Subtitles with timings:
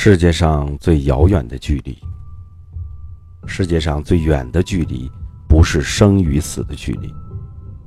[0.00, 1.98] 世界上最遥远的距离，
[3.48, 5.10] 世界上最远的距离，
[5.48, 7.12] 不是生与死的距离，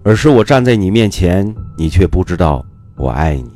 [0.04, 2.66] 而是我站在你面前，你却不知道
[2.97, 3.50] 我爱你。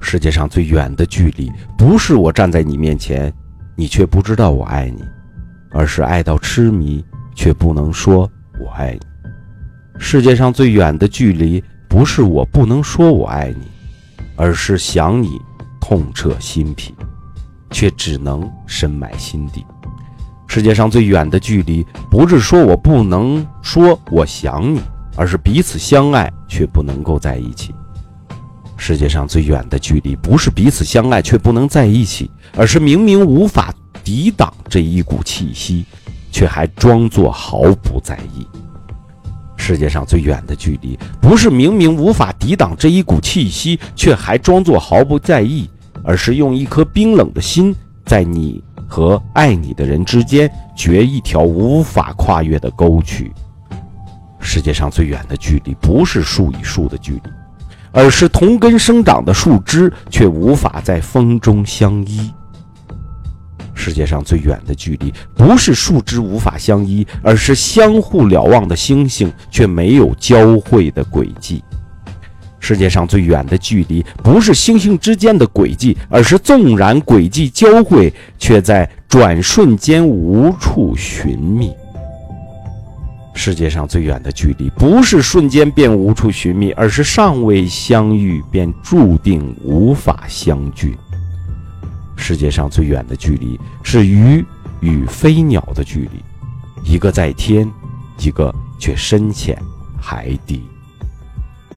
[0.00, 3.30] 世界上最远的距离，不是我站在你面前，
[3.76, 5.04] 你却不知道我爱你，
[5.70, 7.04] 而是爱到痴迷，
[7.36, 8.26] 却不能说
[8.58, 9.00] 我爱你。
[9.98, 13.66] 世界上最远的距离，不是我不能说我爱你，
[14.34, 15.38] 而是想你
[15.78, 16.94] 痛彻心脾。
[17.74, 19.66] 却只能深埋心底。
[20.46, 24.80] 世界上最远的距离，不是说我不能说我想你，
[25.16, 27.74] 而是彼此相爱却不能够在一起。
[28.76, 35.84] 世界上最远的距离，不是彼此相爱却不能在一起，而是明明无法抵挡这一股气息，
[36.30, 38.46] 却还装作毫不在意。
[39.56, 45.68] 世界上最远的距离，不是明明无法抵挡这一股气息，却还装作毫不在意。
[46.04, 53.32] 而是用一颗冰冷的心，在你和爱你的人之间掘一条无法跨越的沟渠。
[54.38, 57.22] 世界上最远的距离，不是树与树的距离，
[57.92, 62.30] 而是同根生长的树枝却无法在风中相依。
[63.74, 71.64] 世界上最远的距离，不是树枝无法相依，而是相互瞭望的星星却没有交汇的轨迹。
[72.66, 81.74] 世界上最远的距离，不是星星之间的轨迹，而是纵然轨迹交汇，却在转瞬间无处寻觅。
[83.34, 90.96] 世界上最远的距离，不是瞬间便无处寻觅，而是尚未相遇便注定无法相聚。
[92.16, 94.42] 世界上最远的距离，是鱼
[94.80, 97.70] 与飞鸟的距离，一个在天，
[98.20, 99.54] 一个却深潜
[100.00, 100.62] 海底。